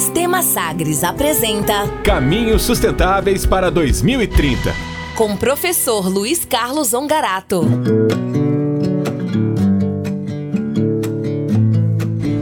Sistema 0.00 0.40
Sagres 0.40 1.04
apresenta 1.04 1.86
Caminhos 2.02 2.62
Sustentáveis 2.62 3.44
para 3.44 3.70
2030. 3.70 4.72
Com 5.14 5.34
o 5.34 5.36
professor 5.36 6.08
Luiz 6.08 6.42
Carlos 6.42 6.94
Ongarato. 6.94 7.60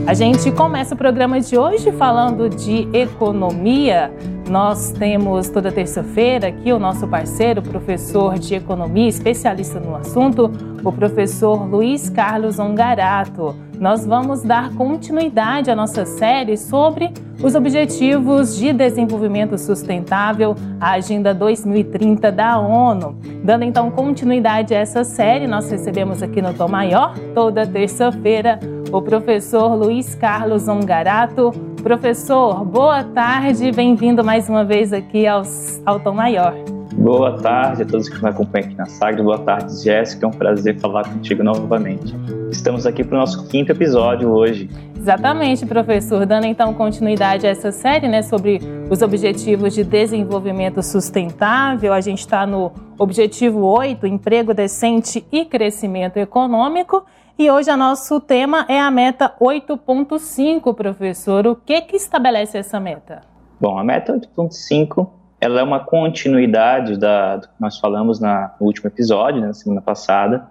A 0.07 0.13
gente 0.13 0.49
começa 0.53 0.95
o 0.95 0.97
programa 0.97 1.41
de 1.41 1.57
hoje 1.57 1.91
falando 1.91 2.47
de 2.49 2.87
economia. 2.93 4.09
Nós 4.49 4.93
temos 4.93 5.49
toda 5.49 5.69
terça-feira 5.69 6.47
aqui 6.47 6.71
o 6.71 6.79
nosso 6.79 7.09
parceiro, 7.09 7.61
professor 7.61 8.39
de 8.39 8.55
economia, 8.55 9.09
especialista 9.09 9.81
no 9.81 9.97
assunto, 9.97 10.49
o 10.81 10.93
professor 10.93 11.69
Luiz 11.69 12.09
Carlos 12.09 12.57
Ongarato. 12.57 13.53
Nós 13.77 14.05
vamos 14.05 14.43
dar 14.43 14.73
continuidade 14.75 15.69
à 15.69 15.75
nossa 15.75 16.05
série 16.05 16.55
sobre 16.55 17.11
os 17.41 17.55
Objetivos 17.55 18.57
de 18.57 18.73
Desenvolvimento 18.73 19.57
Sustentável, 19.57 20.55
a 20.79 20.91
Agenda 20.91 21.33
2030 21.33 22.31
da 22.31 22.59
ONU. 22.59 23.17
Dando 23.43 23.63
então 23.63 23.89
continuidade 23.89 24.75
a 24.75 24.79
essa 24.79 25.03
série, 25.03 25.47
nós 25.47 25.69
recebemos 25.71 26.21
aqui 26.21 26.41
no 26.41 26.53
Tom 26.53 26.67
Maior, 26.67 27.17
toda 27.33 27.65
terça-feira, 27.65 28.59
o 28.91 29.01
professor 29.01 29.73
Luiz 29.75 30.15
Carlos 30.15 30.67
Ongarato. 30.67 31.51
Professor, 31.81 32.65
boa 32.65 33.03
tarde, 33.03 33.71
bem-vindo 33.71 34.23
mais 34.23 34.49
uma 34.49 34.65
vez 34.65 34.91
aqui 34.91 35.25
aos, 35.25 35.81
ao 35.85 35.99
Tom 35.99 36.13
Maior. 36.13 36.53
Boa 36.93 37.37
tarde 37.37 37.83
a 37.83 37.85
todos 37.85 38.09
que 38.09 38.21
me 38.21 38.29
acompanham 38.29 38.67
aqui 38.67 38.77
na 38.77 38.85
Sagres. 38.85 39.23
Boa 39.23 39.39
tarde, 39.39 39.81
Jéssica. 39.81 40.25
É 40.25 40.27
um 40.27 40.33
prazer 40.33 40.77
falar 40.79 41.07
contigo 41.07 41.41
novamente. 41.41 42.13
Estamos 42.51 42.85
aqui 42.85 43.05
para 43.05 43.15
o 43.15 43.19
nosso 43.19 43.47
quinto 43.47 43.71
episódio 43.71 44.29
hoje. 44.29 44.69
Exatamente, 44.99 45.65
professor. 45.65 46.25
Dando 46.25 46.45
então 46.45 46.73
continuidade 46.73 47.47
a 47.47 47.49
essa 47.49 47.71
série 47.71 48.09
né, 48.09 48.21
sobre 48.21 48.59
os 48.89 49.01
Objetivos 49.01 49.73
de 49.73 49.81
Desenvolvimento 49.81 50.83
Sustentável, 50.83 51.93
a 51.93 52.01
gente 52.01 52.19
está 52.19 52.45
no 52.45 52.73
Objetivo 52.97 53.65
8, 53.65 54.05
Emprego 54.05 54.53
Decente 54.53 55.25
e 55.31 55.45
Crescimento 55.45 56.17
Econômico. 56.17 57.05
E 57.37 57.49
hoje 57.49 57.71
o 57.71 57.77
nosso 57.77 58.19
tema 58.19 58.65
é 58.67 58.77
a 58.77 58.91
meta 58.91 59.33
8.5, 59.39 60.75
professor. 60.75 61.47
O 61.47 61.55
que, 61.55 61.79
que 61.79 61.95
estabelece 61.95 62.57
essa 62.57 62.77
meta? 62.77 63.21
Bom, 63.57 63.79
a 63.79 63.83
meta 63.85 64.13
8.5 64.13 65.09
ela 65.39 65.61
é 65.61 65.63
uma 65.63 65.79
continuidade 65.79 66.97
da, 66.97 67.37
do 67.37 67.47
que 67.47 67.53
nós 67.57 67.79
falamos 67.79 68.19
na, 68.19 68.53
no 68.59 68.67
último 68.67 68.87
episódio, 68.89 69.39
né, 69.39 69.47
na 69.47 69.53
semana 69.53 69.81
passada, 69.81 70.49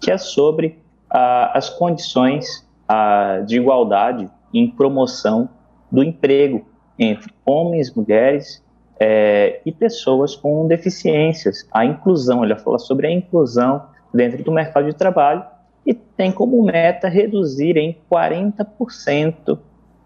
que 0.00 0.10
é 0.10 0.16
sobre 0.16 0.78
as 1.10 1.68
condições 1.68 2.66
ah, 2.92 3.44
de 3.46 3.56
igualdade 3.56 4.28
em 4.52 4.68
promoção 4.68 5.48
do 5.92 6.02
emprego 6.02 6.66
entre 6.98 7.32
homens, 7.46 7.94
mulheres 7.94 8.64
é, 8.98 9.60
e 9.64 9.70
pessoas 9.70 10.34
com 10.34 10.66
deficiências. 10.66 11.68
A 11.72 11.84
inclusão, 11.84 12.42
ela 12.44 12.56
fala 12.56 12.80
sobre 12.80 13.06
a 13.06 13.12
inclusão 13.12 13.80
dentro 14.12 14.42
do 14.42 14.50
mercado 14.50 14.86
de 14.86 14.94
trabalho 14.94 15.44
e 15.86 15.94
tem 15.94 16.32
como 16.32 16.60
meta 16.64 17.08
reduzir 17.08 17.76
em 17.76 17.96
40% 18.10 19.56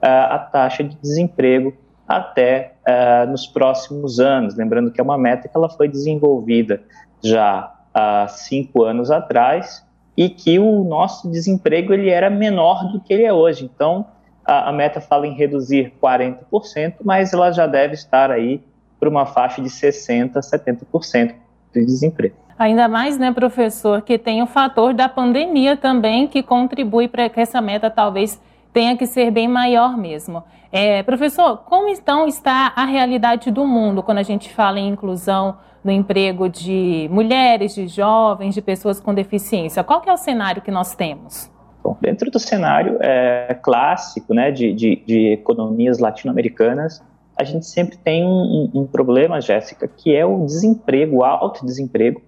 a 0.03 0.39
taxa 0.39 0.85
de 0.85 0.95
desemprego 0.97 1.73
até 2.07 2.75
uh, 2.87 3.31
nos 3.31 3.47
próximos 3.47 4.21
anos. 4.21 4.55
Lembrando 4.55 4.93
que 4.93 5.01
é 5.01 5.05
uma 5.05 5.17
meta 5.17 5.49
que 5.49 5.57
ela 5.57 5.71
foi 5.71 5.89
desenvolvida 5.89 6.83
já 7.23 7.73
há 7.95 8.29
cinco 8.29 8.85
anos 8.85 9.11
atrás 9.11 9.84
e 10.17 10.29
que 10.29 10.59
o 10.59 10.85
nosso 10.85 11.31
desemprego 11.31 11.93
ele 11.93 12.09
era 12.09 12.31
menor 12.31 12.91
do 12.93 13.01
que 13.01 13.13
ele 13.13 13.25
é 13.25 13.33
hoje. 13.33 13.65
Então, 13.65 14.07
a, 14.45 14.69
a 14.69 14.73
meta 14.73 15.01
fala 15.01 15.27
em 15.27 15.35
reduzir 15.35 15.93
40%, 16.03 16.97
mas 17.03 17.33
ela 17.33 17.51
já 17.51 17.67
deve 17.67 17.95
estar 17.95 18.31
aí 18.31 18.61
para 19.01 19.09
uma 19.09 19.27
faixa 19.27 19.61
de 19.61 19.69
60%, 19.69 20.33
70% 20.35 21.35
de 21.75 21.85
desemprego. 21.85 22.37
Ainda 22.59 22.87
mais, 22.87 23.19
né, 23.19 23.33
professor, 23.33 24.03
que 24.03 24.17
tem 24.17 24.41
o 24.43 24.47
fator 24.47 24.95
da 24.95 25.09
pandemia 25.09 25.77
também 25.77 26.29
que 26.29 26.43
contribui 26.43 27.09
para 27.09 27.29
que 27.29 27.41
essa 27.41 27.61
meta 27.61 27.91
talvez 27.91 28.41
tenha 28.75 28.97
que 28.97 29.07
ser 29.07 29.31
bem 29.31 29.47
maior 29.47 29.97
mesmo. 29.97 30.43
É, 30.73 31.05
professor, 31.05 31.59
como 31.59 31.89
então 31.89 32.27
está 32.27 32.73
a 32.75 32.85
realidade 32.85 33.53
do 33.53 33.65
mundo 33.65 34.03
quando 34.03 34.19
a 34.19 34.23
gente 34.25 34.53
fala 34.53 34.81
em 34.81 34.89
inclusão 34.89 35.57
no 35.85 35.93
emprego 35.93 36.49
de 36.49 37.09
mulheres, 37.13 37.77
de 37.77 37.87
jovens, 37.87 38.53
de 38.53 38.61
pessoas 38.61 38.99
com 38.99 39.15
deficiência? 39.15 39.85
Qual 39.85 40.03
é 40.05 40.13
o 40.13 40.17
cenário 40.17 40.61
que 40.61 40.73
nós 40.73 40.97
temos? 40.97 41.49
Bom, 41.85 41.97
dentro 42.01 42.31
do 42.31 42.41
cenário 42.41 42.99
é, 43.01 43.57
clássico 43.63 44.35
né, 44.35 44.51
de, 44.51 44.73
de, 44.73 44.97
de 45.07 45.33
economias 45.33 46.01
latino-americanas, 46.01 47.01
a 47.37 47.45
gente 47.45 47.67
sempre 47.67 47.97
tem 47.97 48.25
um, 48.25 48.71
um, 48.75 48.87
problema, 48.87 49.41
Jéssica, 49.41 49.87
que 49.87 50.15
é 50.15 50.27
o 50.27 50.45
desemprego, 50.45 51.19
o 51.19 51.25
alto 51.25 51.65
desemprego 51.65 52.21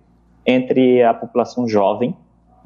entre 0.45 1.03
a 1.03 1.13
população 1.13 1.67
jovem 1.67 2.15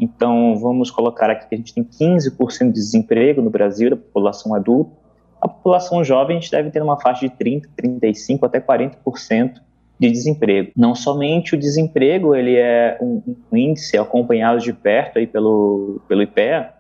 então, 0.01 0.57
vamos 0.59 0.91
colocar 0.91 1.29
aqui 1.29 1.47
que 1.47 1.55
a 1.55 1.59
gente 1.59 1.75
tem 1.75 1.85
15% 1.85 2.69
de 2.69 2.73
desemprego 2.73 3.43
no 3.43 3.51
Brasil, 3.51 3.91
da 3.91 3.97
população 3.97 4.55
adulta. 4.55 4.91
A 5.39 5.47
população 5.47 6.03
jovem, 6.03 6.39
a 6.39 6.41
gente 6.41 6.51
deve 6.51 6.71
ter 6.71 6.83
uma 6.83 6.99
faixa 6.99 7.29
de 7.29 7.35
30%, 7.35 7.69
35% 7.79 8.39
até 8.43 8.61
40% 8.61 9.61
de 9.99 10.11
desemprego. 10.11 10.73
Não 10.75 10.95
somente 10.95 11.55
o 11.55 11.59
desemprego, 11.59 12.35
ele 12.35 12.57
é 12.57 12.97
um, 13.01 13.23
um 13.53 13.57
índice 13.57 13.99
acompanhado 13.99 14.59
de 14.61 14.73
perto 14.73 15.19
aí 15.19 15.27
pelo, 15.27 16.01
pelo 16.09 16.23
IPEA, 16.23 16.73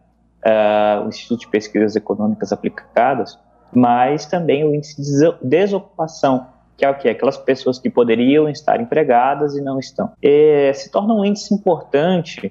uh, 0.46 1.04
o 1.04 1.08
Instituto 1.10 1.40
de 1.40 1.48
Pesquisas 1.48 1.94
Econômicas 1.94 2.52
Aplicadas, 2.52 3.38
mas 3.74 4.24
também 4.24 4.64
o 4.64 4.74
índice 4.74 4.96
de 5.02 5.34
desocupação, 5.42 6.46
que 6.78 6.86
é 6.86 6.88
o 6.88 6.94
que? 6.96 7.10
Aquelas 7.10 7.36
pessoas 7.36 7.78
que 7.78 7.90
poderiam 7.90 8.48
estar 8.48 8.80
empregadas 8.80 9.54
e 9.54 9.60
não 9.60 9.78
estão. 9.78 10.12
E 10.22 10.72
se 10.72 10.90
torna 10.90 11.12
um 11.12 11.22
índice 11.22 11.52
importante 11.52 12.50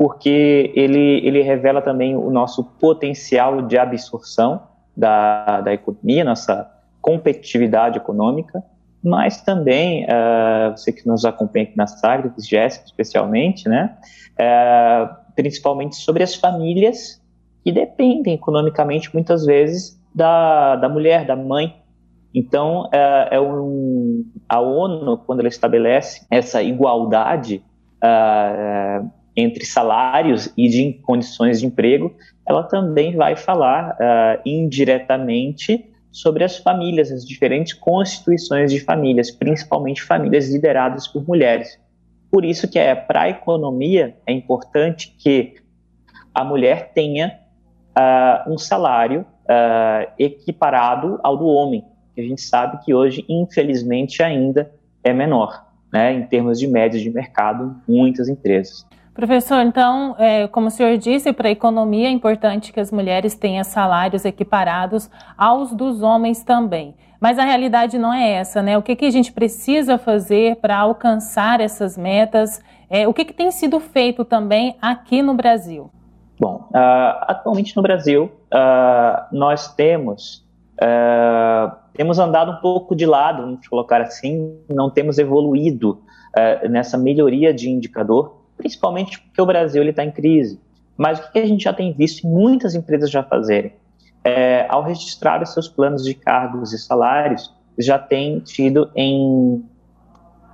porque 0.00 0.72
ele, 0.74 1.20
ele 1.26 1.42
revela 1.42 1.82
também 1.82 2.16
o 2.16 2.30
nosso 2.30 2.64
potencial 2.64 3.60
de 3.60 3.76
absorção 3.76 4.62
da, 4.96 5.60
da 5.60 5.74
economia, 5.74 6.24
nossa 6.24 6.72
competitividade 7.02 7.98
econômica, 7.98 8.64
mas 9.04 9.42
também, 9.42 10.06
uh, 10.06 10.70
você 10.70 10.90
que 10.90 11.06
nos 11.06 11.26
acompanha 11.26 11.66
aqui 11.66 11.76
na 11.76 11.86
Sagres, 11.86 12.48
Jéssica 12.48 12.86
especialmente, 12.86 13.68
né, 13.68 13.94
uh, 14.40 15.14
principalmente 15.36 15.96
sobre 15.96 16.22
as 16.22 16.34
famílias 16.34 17.22
que 17.62 17.70
dependem 17.70 18.32
economicamente, 18.32 19.12
muitas 19.12 19.44
vezes, 19.44 20.00
da, 20.14 20.76
da 20.76 20.88
mulher, 20.88 21.26
da 21.26 21.36
mãe. 21.36 21.76
Então, 22.34 22.84
uh, 22.84 23.28
é 23.30 23.38
um, 23.38 24.24
a 24.48 24.60
ONU, 24.60 25.18
quando 25.26 25.40
ela 25.40 25.48
estabelece 25.48 26.26
essa 26.30 26.62
igualdade 26.62 27.62
entre 29.40 29.64
salários 29.64 30.52
e 30.56 30.68
de 30.68 30.92
condições 31.02 31.60
de 31.60 31.66
emprego, 31.66 32.14
ela 32.46 32.62
também 32.62 33.16
vai 33.16 33.36
falar 33.36 33.92
uh, 33.92 34.42
indiretamente 34.44 35.86
sobre 36.10 36.42
as 36.42 36.58
famílias, 36.58 37.10
as 37.12 37.24
diferentes 37.24 37.72
constituições 37.72 38.72
de 38.72 38.80
famílias, 38.80 39.30
principalmente 39.30 40.02
famílias 40.02 40.50
lideradas 40.50 41.06
por 41.06 41.26
mulheres. 41.26 41.78
Por 42.30 42.44
isso 42.44 42.68
que 42.68 42.78
é 42.78 42.94
para 42.94 43.22
a 43.22 43.28
economia 43.28 44.16
é 44.26 44.32
importante 44.32 45.14
que 45.18 45.54
a 46.34 46.44
mulher 46.44 46.92
tenha 46.92 47.38
uh, 47.96 48.52
um 48.52 48.58
salário 48.58 49.20
uh, 49.20 50.12
equiparado 50.18 51.18
ao 51.22 51.36
do 51.36 51.46
homem, 51.46 51.84
que 52.14 52.20
a 52.20 52.24
gente 52.24 52.40
sabe 52.40 52.84
que 52.84 52.94
hoje, 52.94 53.24
infelizmente, 53.28 54.22
ainda 54.22 54.72
é 55.02 55.12
menor, 55.12 55.66
né, 55.92 56.12
em 56.12 56.26
termos 56.26 56.58
de 56.58 56.66
média 56.66 57.00
de 57.00 57.10
mercado, 57.10 57.76
muitas 57.88 58.28
empresas. 58.28 58.86
Professor, 59.20 59.60
então, 59.60 60.16
é, 60.18 60.48
como 60.48 60.68
o 60.68 60.70
senhor 60.70 60.96
disse, 60.96 61.30
para 61.30 61.48
a 61.48 61.50
economia 61.50 62.08
é 62.08 62.10
importante 62.10 62.72
que 62.72 62.80
as 62.80 62.90
mulheres 62.90 63.34
tenham 63.34 63.62
salários 63.62 64.24
equiparados 64.24 65.10
aos 65.36 65.74
dos 65.74 66.00
homens 66.00 66.42
também. 66.42 66.94
Mas 67.20 67.38
a 67.38 67.44
realidade 67.44 67.98
não 67.98 68.14
é 68.14 68.30
essa, 68.30 68.62
né? 68.62 68.78
O 68.78 68.82
que, 68.82 68.96
que 68.96 69.04
a 69.04 69.10
gente 69.10 69.30
precisa 69.30 69.98
fazer 69.98 70.56
para 70.56 70.78
alcançar 70.78 71.60
essas 71.60 71.98
metas? 71.98 72.62
É, 72.88 73.06
o 73.06 73.12
que, 73.12 73.26
que 73.26 73.34
tem 73.34 73.50
sido 73.50 73.78
feito 73.78 74.24
também 74.24 74.74
aqui 74.80 75.20
no 75.20 75.34
Brasil? 75.34 75.90
Bom, 76.40 76.70
uh, 76.70 77.20
atualmente 77.28 77.76
no 77.76 77.82
Brasil, 77.82 78.32
uh, 78.50 79.36
nós 79.36 79.74
temos, 79.74 80.48
uh, 80.82 81.76
temos 81.92 82.18
andado 82.18 82.52
um 82.52 82.60
pouco 82.62 82.96
de 82.96 83.04
lado, 83.04 83.42
vamos 83.42 83.68
colocar 83.68 84.00
assim, 84.00 84.56
não 84.66 84.88
temos 84.88 85.18
evoluído 85.18 86.00
nessa 86.70 86.96
melhoria 86.96 87.52
de 87.52 87.68
indicador 87.68 88.39
principalmente 88.60 89.18
porque 89.18 89.40
o 89.40 89.46
Brasil 89.46 89.82
está 89.82 90.04
em 90.04 90.10
crise. 90.10 90.60
Mas 90.96 91.18
o 91.18 91.32
que 91.32 91.38
a 91.38 91.46
gente 91.46 91.64
já 91.64 91.72
tem 91.72 91.94
visto 91.94 92.26
muitas 92.26 92.74
empresas 92.74 93.10
já 93.10 93.22
fazerem? 93.22 93.72
É, 94.22 94.66
ao 94.68 94.82
registrar 94.82 95.42
os 95.42 95.54
seus 95.54 95.66
planos 95.66 96.04
de 96.04 96.12
cargos 96.12 96.74
e 96.74 96.78
salários, 96.78 97.54
já 97.78 97.98
tem 97.98 98.38
tido 98.40 98.90
em, 98.94 99.64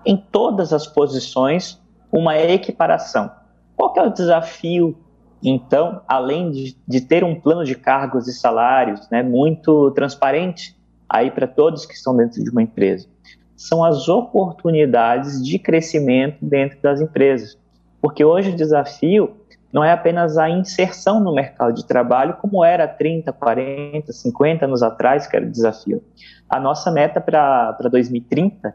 em 0.04 0.16
todas 0.16 0.72
as 0.72 0.86
posições 0.86 1.82
uma 2.12 2.38
equiparação. 2.38 3.30
Qual 3.74 3.92
é 3.96 4.02
o 4.02 4.10
desafio, 4.10 4.96
então, 5.42 6.00
além 6.06 6.52
de, 6.52 6.76
de 6.86 7.00
ter 7.00 7.24
um 7.24 7.38
plano 7.38 7.64
de 7.64 7.74
cargos 7.74 8.28
e 8.28 8.32
salários 8.32 9.10
né, 9.10 9.24
muito 9.24 9.90
transparente, 9.90 10.76
aí 11.08 11.30
para 11.30 11.48
todos 11.48 11.84
que 11.84 11.94
estão 11.94 12.16
dentro 12.16 12.42
de 12.42 12.50
uma 12.50 12.62
empresa, 12.62 13.08
são 13.56 13.82
as 13.82 14.08
oportunidades 14.08 15.42
de 15.42 15.58
crescimento 15.58 16.38
dentro 16.40 16.80
das 16.80 17.00
empresas. 17.00 17.58
Porque 18.00 18.24
hoje 18.24 18.50
o 18.50 18.56
desafio 18.56 19.36
não 19.72 19.84
é 19.84 19.92
apenas 19.92 20.38
a 20.38 20.48
inserção 20.48 21.20
no 21.20 21.34
mercado 21.34 21.74
de 21.74 21.84
trabalho, 21.84 22.38
como 22.40 22.64
era 22.64 22.88
30, 22.88 23.32
40, 23.32 24.12
50 24.12 24.64
anos 24.64 24.82
atrás, 24.82 25.26
que 25.26 25.36
era 25.36 25.44
o 25.44 25.50
desafio. 25.50 26.02
A 26.48 26.58
nossa 26.58 26.90
meta 26.90 27.20
para 27.20 27.76
2030 27.90 28.74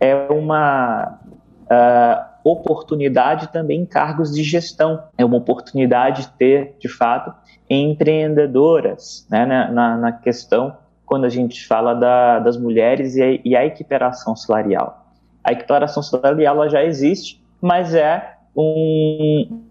é 0.00 0.14
uma 0.30 1.18
uh, 1.64 2.50
oportunidade 2.50 3.48
também 3.48 3.82
em 3.82 3.86
cargos 3.86 4.32
de 4.32 4.42
gestão, 4.42 5.02
é 5.18 5.24
uma 5.24 5.36
oportunidade 5.36 6.22
de 6.22 6.28
ter, 6.30 6.76
de 6.78 6.88
fato, 6.88 7.34
empreendedoras 7.68 9.26
né, 9.30 9.44
na, 9.44 9.96
na 9.96 10.12
questão 10.12 10.76
quando 11.04 11.24
a 11.24 11.28
gente 11.28 11.66
fala 11.66 11.94
da, 11.94 12.38
das 12.38 12.56
mulheres 12.56 13.16
e 13.16 13.22
a, 13.22 13.40
e 13.44 13.56
a 13.56 13.66
equiparação 13.66 14.36
salarial. 14.36 15.06
A 15.42 15.52
equiparação 15.52 16.02
salarial 16.02 16.68
já 16.68 16.84
existe, 16.84 17.42
mas 17.60 17.94
é 17.94 18.37
um, 18.56 19.62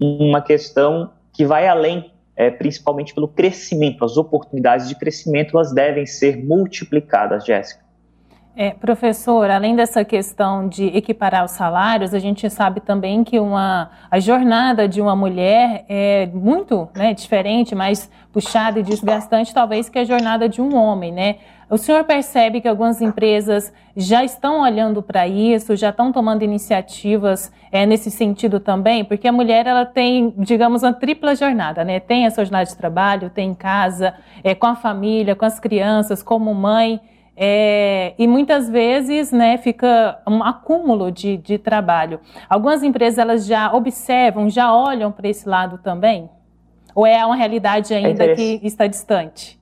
uma 0.00 0.42
questão 0.42 1.12
que 1.32 1.44
vai 1.44 1.66
além, 1.66 2.12
é, 2.34 2.50
principalmente 2.50 3.14
pelo 3.14 3.28
crescimento. 3.28 4.04
As 4.04 4.16
oportunidades 4.16 4.88
de 4.88 4.94
crescimento 4.94 5.56
elas 5.56 5.72
devem 5.72 6.04
ser 6.04 6.44
multiplicadas, 6.44 7.44
Jéssica. 7.44 7.85
É, 8.58 8.70
professor, 8.70 9.50
além 9.50 9.76
dessa 9.76 10.02
questão 10.02 10.66
de 10.66 10.86
equiparar 10.86 11.44
os 11.44 11.50
salários, 11.50 12.14
a 12.14 12.18
gente 12.18 12.48
sabe 12.48 12.80
também 12.80 13.22
que 13.22 13.38
uma, 13.38 13.90
a 14.10 14.18
jornada 14.18 14.88
de 14.88 14.98
uma 14.98 15.14
mulher 15.14 15.84
é 15.90 16.24
muito 16.32 16.88
né, 16.96 17.12
diferente, 17.12 17.74
mais 17.74 18.10
puxada 18.32 18.80
e 18.80 18.82
desgastante, 18.82 19.52
talvez, 19.52 19.90
que 19.90 19.98
a 19.98 20.04
jornada 20.04 20.48
de 20.48 20.62
um 20.62 20.74
homem, 20.74 21.12
né? 21.12 21.36
O 21.68 21.76
senhor 21.76 22.04
percebe 22.04 22.62
que 22.62 22.68
algumas 22.68 23.02
empresas 23.02 23.70
já 23.94 24.24
estão 24.24 24.62
olhando 24.62 25.02
para 25.02 25.28
isso, 25.28 25.76
já 25.76 25.90
estão 25.90 26.10
tomando 26.10 26.42
iniciativas 26.42 27.52
é, 27.70 27.84
nesse 27.84 28.10
sentido 28.10 28.58
também? 28.58 29.04
Porque 29.04 29.28
a 29.28 29.32
mulher 29.32 29.66
ela 29.66 29.84
tem, 29.84 30.32
digamos, 30.38 30.82
uma 30.82 30.94
tripla 30.94 31.34
jornada, 31.34 31.84
né? 31.84 32.00
Tem 32.00 32.24
a 32.24 32.30
sua 32.30 32.44
jornada 32.44 32.64
de 32.64 32.76
trabalho, 32.76 33.28
tem 33.28 33.50
em 33.50 33.54
casa, 33.54 34.14
é, 34.42 34.54
com 34.54 34.66
a 34.66 34.76
família, 34.76 35.36
com 35.36 35.44
as 35.44 35.60
crianças, 35.60 36.22
como 36.22 36.54
mãe. 36.54 37.02
É, 37.36 38.14
e 38.18 38.26
muitas 38.26 38.70
vezes 38.70 39.30
né, 39.30 39.58
fica 39.58 40.18
um 40.26 40.42
acúmulo 40.42 41.12
de, 41.12 41.36
de 41.36 41.58
trabalho. 41.58 42.18
Algumas 42.48 42.82
empresas 42.82 43.18
elas 43.18 43.46
já 43.46 43.72
observam, 43.74 44.48
já 44.48 44.74
olham 44.74 45.12
para 45.12 45.28
esse 45.28 45.46
lado 45.46 45.78
também? 45.78 46.30
Ou 46.94 47.06
é 47.06 47.24
uma 47.26 47.36
realidade 47.36 47.92
é 47.92 47.98
ainda 47.98 48.24
é 48.24 48.34
que 48.34 48.60
está 48.62 48.86
distante? 48.86 49.60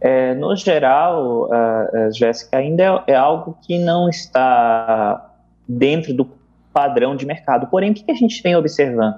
É, 0.00 0.32
no 0.34 0.54
geral, 0.54 1.46
uh, 1.46 2.12
Jéssica, 2.12 2.56
ainda 2.56 3.02
é, 3.08 3.12
é, 3.12 3.14
algo 3.16 3.58
que 3.62 3.80
não 3.80 4.08
está 4.08 5.34
dentro 5.68 6.14
do 6.14 6.30
padrão 6.72 7.16
de 7.16 7.26
mercado. 7.26 7.66
Porém, 7.66 7.90
o 7.90 7.94
que 7.94 8.08
a 8.08 8.14
gente 8.14 8.40
vem 8.40 8.54
observando? 8.54 9.16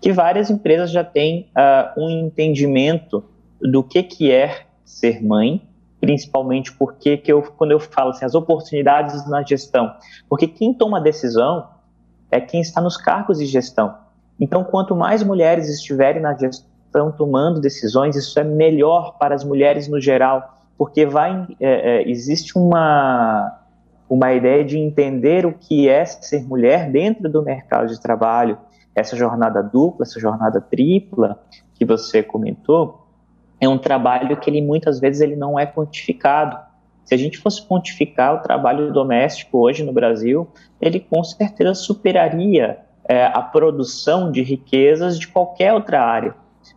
Que 0.00 0.10
várias 0.10 0.48
empresas 0.48 0.90
já 0.90 1.04
têm 1.04 1.50
uh, 1.54 2.00
um 2.00 2.08
entendimento 2.08 3.22
do 3.60 3.82
que, 3.82 4.02
que 4.02 4.32
é 4.32 4.62
ser 4.86 5.22
mãe, 5.22 5.60
principalmente 6.00 6.72
porque 6.72 7.16
que 7.16 7.32
eu, 7.32 7.42
quando 7.42 7.72
eu 7.72 7.80
falo 7.80 8.10
assim, 8.10 8.24
as 8.24 8.34
oportunidades 8.34 9.28
na 9.28 9.42
gestão, 9.42 9.94
porque 10.28 10.46
quem 10.46 10.74
toma 10.74 11.00
decisão 11.00 11.68
é 12.30 12.40
quem 12.40 12.60
está 12.60 12.80
nos 12.80 12.96
cargos 12.96 13.38
de 13.38 13.46
gestão. 13.46 13.96
Então, 14.38 14.64
quanto 14.64 14.94
mais 14.94 15.22
mulheres 15.22 15.68
estiverem 15.68 16.20
na 16.20 16.34
gestão 16.34 17.10
tomando 17.12 17.60
decisões, 17.60 18.16
isso 18.16 18.38
é 18.38 18.44
melhor 18.44 19.16
para 19.18 19.34
as 19.34 19.44
mulheres 19.44 19.88
no 19.88 20.00
geral, 20.00 20.60
porque 20.76 21.06
vai 21.06 21.46
é, 21.60 22.02
é, 22.02 22.08
existe 22.08 22.58
uma 22.58 23.62
uma 24.08 24.32
ideia 24.32 24.64
de 24.64 24.78
entender 24.78 25.44
o 25.44 25.52
que 25.52 25.88
é 25.88 26.04
ser 26.04 26.46
mulher 26.46 26.90
dentro 26.92 27.28
do 27.28 27.42
mercado 27.42 27.88
de 27.88 28.00
trabalho, 28.00 28.56
essa 28.94 29.16
jornada 29.16 29.62
dupla, 29.62 30.04
essa 30.04 30.20
jornada 30.20 30.60
tripla 30.60 31.40
que 31.74 31.84
você 31.84 32.22
comentou, 32.22 33.05
é 33.60 33.68
um 33.68 33.78
trabalho 33.78 34.36
que 34.36 34.50
ele 34.50 34.60
muitas 34.60 35.00
vezes 35.00 35.20
ele 35.20 35.36
não 35.36 35.58
é 35.58 35.66
quantificado. 35.66 36.58
Se 37.04 37.14
a 37.14 37.16
gente 37.16 37.38
fosse 37.38 37.66
quantificar 37.66 38.34
o 38.34 38.42
trabalho 38.42 38.92
doméstico 38.92 39.58
hoje 39.58 39.84
no 39.84 39.92
Brasil, 39.92 40.48
ele 40.80 41.00
com 41.00 41.22
certeza 41.22 41.74
superaria 41.74 42.78
é, 43.08 43.24
a 43.26 43.40
produção 43.40 44.30
de 44.30 44.42
riquezas 44.42 45.18
de 45.18 45.28
qualquer 45.28 45.72
outra 45.72 46.02
área, 46.02 46.34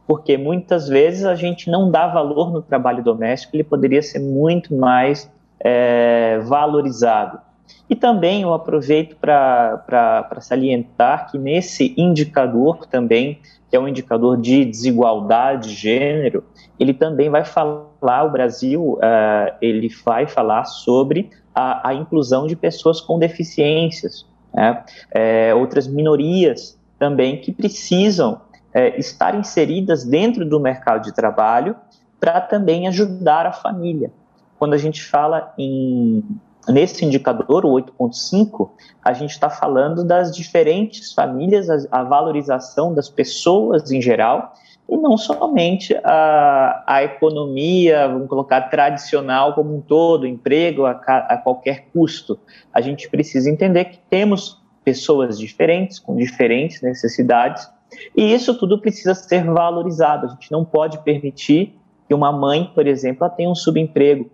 porque 0.07 0.37
muitas 0.37 0.87
vezes 0.87 1.25
a 1.25 1.33
gente 1.33 1.69
não 1.69 1.89
dá 1.89 2.07
valor 2.07 2.51
no 2.51 2.61
trabalho 2.61 3.03
doméstico, 3.03 3.55
ele 3.55 3.63
poderia 3.63 4.01
ser 4.01 4.19
muito 4.19 4.75
mais 4.75 5.31
é, 5.59 6.39
valorizado. 6.43 7.39
E 7.89 7.95
também 7.95 8.43
eu 8.43 8.53
aproveito 8.53 9.15
para 9.15 10.37
salientar 10.41 11.31
que 11.31 11.37
nesse 11.37 11.93
indicador 11.97 12.85
também, 12.85 13.39
que 13.69 13.75
é 13.75 13.79
um 13.79 13.87
indicador 13.87 14.39
de 14.39 14.63
desigualdade 14.63 15.69
de 15.69 15.75
gênero, 15.75 16.43
ele 16.79 16.93
também 16.93 17.29
vai 17.29 17.43
falar, 17.43 18.23
o 18.23 18.31
Brasil, 18.31 18.93
uh, 18.93 19.55
ele 19.61 19.89
vai 20.05 20.27
falar 20.27 20.65
sobre 20.65 21.29
a, 21.53 21.89
a, 21.89 21.93
inclusão 21.93 22.47
de 22.47 22.55
pessoas 22.55 23.01
com 23.01 23.17
deficiências, 23.17 24.25
né? 24.53 24.83
é, 25.11 25.53
outras 25.53 25.87
minorias 25.87 26.79
também 26.97 27.41
que 27.41 27.51
precisam 27.51 28.41
é, 28.73 28.97
estar 28.99 29.35
inseridas 29.35 30.03
dentro 30.03 30.45
do 30.45 30.59
mercado 30.59 31.03
de 31.03 31.13
trabalho 31.13 31.75
para 32.19 32.39
também 32.39 32.87
ajudar 32.87 33.45
a 33.45 33.51
família. 33.51 34.11
Quando 34.57 34.73
a 34.73 34.77
gente 34.77 35.03
fala 35.03 35.53
em 35.57 36.23
nesse 36.71 37.05
indicador, 37.05 37.65
o 37.65 37.69
8.5, 37.69 38.69
a 39.03 39.13
gente 39.13 39.31
está 39.31 39.49
falando 39.49 40.03
das 40.03 40.35
diferentes 40.35 41.13
famílias, 41.13 41.69
a, 41.91 42.03
valorização 42.03 42.93
das 42.93 43.09
pessoas 43.09 43.91
em 43.91 44.01
geral, 44.01 44.53
e 44.89 44.97
não 44.97 45.17
somente 45.17 45.95
a, 46.03 46.83
a 46.87 47.03
economia, 47.03 48.07
vamos 48.07 48.27
colocar, 48.27 48.61
tradicional 48.69 49.53
como 49.53 49.75
um 49.75 49.81
todo, 49.81 50.25
emprego 50.25 50.85
a, 50.85 50.91
a 50.91 51.37
qualquer 51.37 51.87
custo. 51.93 52.39
A 52.73 52.81
gente 52.81 53.09
precisa 53.09 53.49
entender 53.49 53.85
que 53.85 53.99
temos 54.09 54.59
pessoas 54.83 55.37
diferentes, 55.37 55.99
com 55.99 56.15
diferentes 56.15 56.81
necessidades, 56.81 57.69
e 58.15 58.33
isso 58.33 58.57
tudo 58.57 58.79
precisa 58.79 59.13
ser 59.13 59.43
valorizado. 59.43 60.27
A 60.27 60.29
gente 60.29 60.51
não 60.51 60.63
pode 60.63 60.99
permitir 61.03 61.75
que 62.07 62.13
uma 62.13 62.31
mãe, 62.31 62.71
por 62.73 62.87
exemplo, 62.87 63.29
tenha 63.29 63.49
um 63.49 63.55
subemprego. 63.55 64.29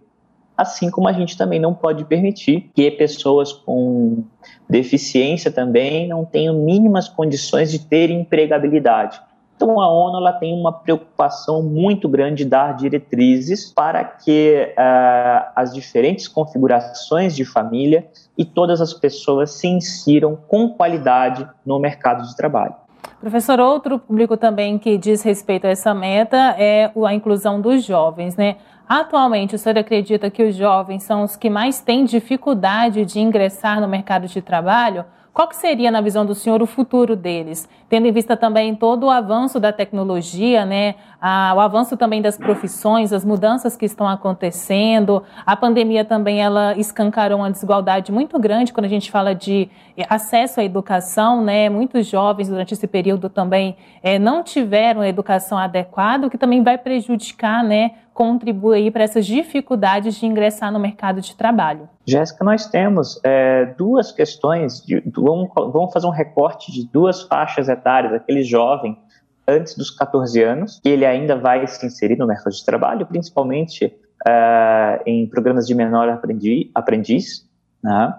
Assim 0.57 0.89
como 0.89 1.07
a 1.07 1.13
gente 1.13 1.37
também 1.37 1.59
não 1.59 1.73
pode 1.73 2.05
permitir 2.05 2.71
que 2.73 2.89
pessoas 2.91 3.51
com 3.51 4.23
deficiência 4.69 5.51
também 5.51 6.07
não 6.07 6.23
tenham 6.23 6.55
mínimas 6.55 7.09
condições 7.09 7.71
de 7.71 7.79
ter 7.79 8.09
empregabilidade. 8.09 9.19
Então, 9.55 9.79
a 9.79 9.89
ONU 9.89 10.17
ela 10.17 10.33
tem 10.33 10.53
uma 10.53 10.71
preocupação 10.71 11.63
muito 11.63 12.09
grande 12.09 12.43
de 12.43 12.49
dar 12.49 12.75
diretrizes 12.75 13.71
para 13.71 14.03
que 14.03 14.73
uh, 14.77 15.51
as 15.55 15.73
diferentes 15.73 16.27
configurações 16.27 17.33
de 17.33 17.45
família 17.45 18.05
e 18.37 18.43
todas 18.43 18.81
as 18.81 18.93
pessoas 18.93 19.51
se 19.51 19.67
insiram 19.67 20.35
com 20.35 20.69
qualidade 20.69 21.47
no 21.65 21.79
mercado 21.79 22.27
de 22.27 22.35
trabalho. 22.35 22.75
Professor, 23.19 23.59
outro 23.59 23.97
público 23.97 24.37
também 24.37 24.77
que 24.77 24.97
diz 24.97 25.23
respeito 25.23 25.65
a 25.65 25.69
essa 25.69 25.93
meta 25.93 26.55
é 26.57 26.91
a 27.05 27.13
inclusão 27.13 27.59
dos 27.59 27.83
jovens, 27.83 28.35
né? 28.35 28.57
Atualmente, 28.87 29.55
o 29.55 29.57
senhor 29.57 29.79
acredita 29.79 30.29
que 30.29 30.43
os 30.43 30.55
jovens 30.55 31.03
são 31.03 31.23
os 31.23 31.35
que 31.35 31.49
mais 31.49 31.81
têm 31.81 32.05
dificuldade 32.05 33.03
de 33.03 33.19
ingressar 33.19 33.81
no 33.81 33.87
mercado 33.87 34.27
de 34.27 34.41
trabalho? 34.41 35.05
Qual 35.35 35.49
que 35.49 35.55
seria, 35.57 35.91
na 35.91 35.99
visão 35.99 36.25
do 36.25 36.33
senhor, 36.33 36.61
o 36.61 36.65
futuro 36.65 37.13
deles? 37.13 37.67
Tendo 37.89 38.07
em 38.07 38.11
vista 38.13 38.37
também 38.37 38.73
todo 38.73 39.07
o 39.07 39.09
avanço 39.09 39.59
da 39.59 39.73
tecnologia, 39.73 40.63
né? 40.63 40.95
Ah, 41.19 41.51
o 41.53 41.59
avanço 41.59 41.97
também 41.97 42.21
das 42.21 42.37
profissões, 42.37 43.11
as 43.11 43.25
mudanças 43.25 43.75
que 43.75 43.83
estão 43.83 44.07
acontecendo. 44.07 45.21
A 45.45 45.53
pandemia 45.57 46.05
também 46.05 46.41
ela 46.41 46.73
escancarou 46.77 47.39
uma 47.39 47.51
desigualdade 47.51 48.13
muito 48.13 48.39
grande 48.39 48.71
quando 48.71 48.85
a 48.85 48.89
gente 48.89 49.11
fala 49.11 49.35
de 49.35 49.69
acesso 50.07 50.61
à 50.61 50.63
educação, 50.63 51.43
né? 51.43 51.67
Muitos 51.67 52.07
jovens 52.07 52.47
durante 52.47 52.73
esse 52.73 52.87
período 52.87 53.27
também 53.27 53.75
é, 54.01 54.17
não 54.17 54.41
tiveram 54.41 55.01
a 55.01 55.09
educação 55.09 55.57
adequada, 55.57 56.27
o 56.27 56.29
que 56.29 56.37
também 56.37 56.63
vai 56.63 56.77
prejudicar, 56.77 57.61
né? 57.61 57.91
Contribuir 58.15 58.91
para 58.93 59.03
essas 59.03 59.25
dificuldades 59.25 60.15
de 60.15 60.25
ingressar 60.25 60.71
no 60.71 60.79
mercado 60.79 61.19
de 61.19 61.35
trabalho? 61.35 61.89
Jéssica, 62.07 62.45
nós 62.45 62.65
temos 62.65 63.19
é, 63.25 63.65
duas 63.77 64.13
questões, 64.13 64.81
de, 64.81 65.03
vamos, 65.13 65.49
vamos 65.53 65.91
fazer 65.91 66.07
um 66.07 66.11
recorte 66.11 66.71
de 66.71 66.87
duas 66.87 67.23
faixas 67.23 67.67
etárias, 67.67 68.13
aquele 68.13 68.41
jovem 68.41 68.97
antes 69.45 69.75
dos 69.75 69.91
14 69.91 70.41
anos, 70.41 70.79
que 70.81 70.87
ele 70.87 71.05
ainda 71.05 71.35
vai 71.35 71.67
se 71.67 71.85
inserir 71.85 72.17
no 72.17 72.25
mercado 72.25 72.53
de 72.53 72.65
trabalho, 72.65 73.05
principalmente 73.05 73.93
é, 74.25 75.01
em 75.05 75.27
programas 75.27 75.67
de 75.67 75.75
menor 75.75 76.07
aprendiz, 76.07 76.71
aprendiz 76.73 77.45
né? 77.83 78.13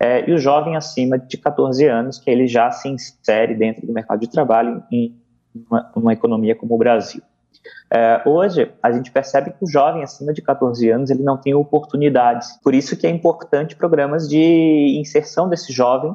é, 0.00 0.30
e 0.30 0.32
o 0.32 0.38
jovem 0.38 0.76
acima 0.76 1.18
de 1.18 1.36
14 1.36 1.86
anos, 1.86 2.18
que 2.18 2.30
ele 2.30 2.46
já 2.46 2.70
se 2.70 2.88
insere 2.88 3.54
dentro 3.54 3.86
do 3.86 3.92
mercado 3.92 4.18
de 4.18 4.30
trabalho 4.30 4.82
em 4.90 5.14
uma, 5.54 5.92
uma 5.94 6.12
economia 6.14 6.56
como 6.56 6.74
o 6.74 6.78
Brasil. 6.78 7.22
É, 7.90 8.22
hoje, 8.24 8.72
a 8.82 8.90
gente 8.90 9.10
percebe 9.10 9.50
que 9.50 9.64
o 9.64 9.70
jovem 9.70 10.02
acima 10.02 10.32
de 10.32 10.40
14 10.40 10.88
anos 10.90 11.10
ele 11.10 11.22
não 11.22 11.36
tem 11.36 11.54
oportunidades. 11.54 12.58
Por 12.62 12.74
isso 12.74 12.96
que 12.96 13.06
é 13.06 13.10
importante 13.10 13.76
programas 13.76 14.28
de 14.28 14.96
inserção 14.98 15.48
desse 15.48 15.72
jovem, 15.72 16.14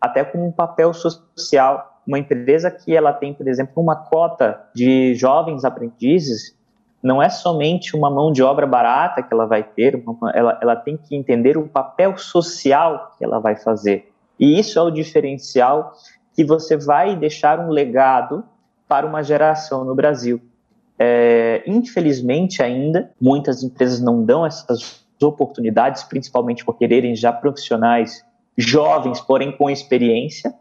até 0.00 0.22
com 0.22 0.46
um 0.46 0.52
papel 0.52 0.92
social. 0.92 2.00
Uma 2.06 2.18
empresa 2.18 2.70
que 2.70 2.94
ela 2.94 3.12
tem, 3.12 3.32
por 3.32 3.48
exemplo, 3.48 3.82
uma 3.82 3.96
cota 3.96 4.60
de 4.74 5.14
jovens 5.14 5.64
aprendizes, 5.64 6.54
não 7.02 7.22
é 7.22 7.28
somente 7.28 7.96
uma 7.96 8.10
mão 8.10 8.32
de 8.32 8.42
obra 8.42 8.66
barata 8.66 9.22
que 9.22 9.32
ela 9.32 9.46
vai 9.46 9.62
ter, 9.62 10.02
uma, 10.06 10.30
ela, 10.32 10.58
ela 10.62 10.76
tem 10.76 10.96
que 10.96 11.14
entender 11.14 11.56
o 11.56 11.68
papel 11.68 12.16
social 12.16 13.12
que 13.16 13.24
ela 13.24 13.38
vai 13.38 13.56
fazer. 13.56 14.10
E 14.38 14.58
isso 14.58 14.78
é 14.78 14.82
o 14.82 14.90
diferencial 14.90 15.92
que 16.34 16.44
você 16.44 16.76
vai 16.76 17.14
deixar 17.14 17.60
um 17.60 17.68
legado 17.68 18.44
para 18.88 19.06
uma 19.06 19.22
geração 19.22 19.84
no 19.84 19.94
Brasil. 19.94 20.40
É, 20.98 21.62
infelizmente, 21.66 22.62
ainda, 22.62 23.10
muitas 23.20 23.62
empresas 23.62 24.00
não 24.00 24.24
dão 24.24 24.46
essas 24.46 25.04
oportunidades, 25.22 26.04
principalmente 26.04 26.64
por 26.64 26.76
quererem 26.76 27.14
já 27.16 27.32
profissionais 27.32 28.24
jovens, 28.56 29.20
porém 29.20 29.52
com 29.52 29.68
experiência. 29.68 30.54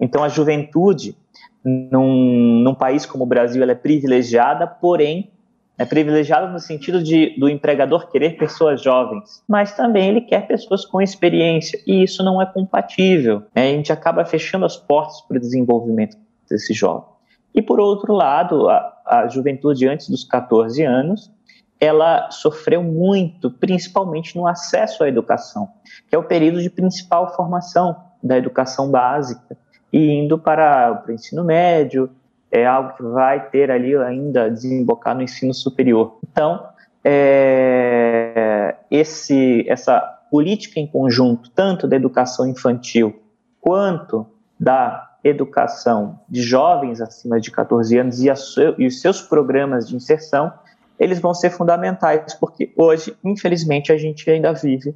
Então, 0.00 0.22
a 0.22 0.28
juventude, 0.28 1.16
num, 1.64 2.60
num 2.62 2.74
país 2.74 3.04
como 3.04 3.24
o 3.24 3.26
Brasil, 3.26 3.62
ela 3.62 3.72
é 3.72 3.76
privilegiada, 3.76 4.66
porém, 4.66 5.30
é 5.78 5.84
privilegiada 5.84 6.48
no 6.48 6.58
sentido 6.58 7.02
de 7.02 7.38
do 7.38 7.48
empregador 7.48 8.10
querer 8.10 8.38
pessoas 8.38 8.82
jovens, 8.82 9.42
mas 9.46 9.76
também 9.76 10.08
ele 10.08 10.22
quer 10.22 10.46
pessoas 10.46 10.86
com 10.86 11.02
experiência, 11.02 11.78
e 11.86 12.02
isso 12.02 12.22
não 12.22 12.40
é 12.40 12.46
compatível. 12.46 13.42
Né? 13.54 13.68
A 13.68 13.72
gente 13.72 13.92
acaba 13.92 14.24
fechando 14.24 14.64
as 14.64 14.76
portas 14.76 15.20
para 15.22 15.36
o 15.36 15.40
desenvolvimento 15.40 16.16
desse 16.48 16.72
jovem. 16.72 17.15
E, 17.56 17.62
por 17.62 17.80
outro 17.80 18.12
lado, 18.12 18.68
a, 18.68 18.92
a 19.06 19.28
juventude 19.28 19.88
antes 19.88 20.10
dos 20.10 20.22
14 20.22 20.84
anos, 20.84 21.32
ela 21.80 22.30
sofreu 22.30 22.82
muito, 22.82 23.50
principalmente 23.50 24.36
no 24.36 24.46
acesso 24.46 25.02
à 25.02 25.08
educação, 25.08 25.68
que 26.08 26.14
é 26.14 26.18
o 26.18 26.22
período 26.22 26.60
de 26.60 26.68
principal 26.68 27.34
formação 27.34 27.96
da 28.22 28.36
educação 28.36 28.90
básica, 28.90 29.56
e 29.92 30.12
indo 30.12 30.38
para 30.38 31.04
o 31.08 31.12
ensino 31.12 31.44
médio, 31.44 32.10
é 32.50 32.66
algo 32.66 32.94
que 32.94 33.02
vai 33.02 33.48
ter 33.48 33.70
ali 33.70 33.96
ainda 33.96 34.50
desembocar 34.50 35.14
no 35.14 35.22
ensino 35.22 35.54
superior. 35.54 36.18
Então, 36.30 36.66
é, 37.02 38.76
esse, 38.90 39.64
essa 39.68 40.00
política 40.30 40.80
em 40.80 40.86
conjunto, 40.86 41.50
tanto 41.50 41.86
da 41.86 41.96
educação 41.96 42.46
infantil 42.46 43.22
quanto 43.60 44.26
da 44.58 45.15
educação 45.26 46.20
de 46.28 46.42
jovens 46.42 47.00
acima 47.00 47.40
de 47.40 47.50
14 47.50 47.98
anos 47.98 48.20
e, 48.20 48.34
seu, 48.36 48.74
e 48.78 48.86
os 48.86 49.00
seus 49.00 49.20
programas 49.20 49.88
de 49.88 49.96
inserção, 49.96 50.52
eles 50.98 51.18
vão 51.18 51.34
ser 51.34 51.50
fundamentais, 51.50 52.34
porque 52.34 52.72
hoje, 52.76 53.16
infelizmente, 53.24 53.92
a 53.92 53.98
gente 53.98 54.28
ainda 54.30 54.52
vive 54.52 54.94